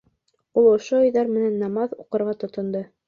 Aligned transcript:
Ул 0.61 0.69
ошо 0.69 1.01
уйҙар 1.03 1.29
менән 1.35 1.59
намаҙ 1.65 1.93
уҡырға 2.05 2.35
тотондо. 2.47 2.83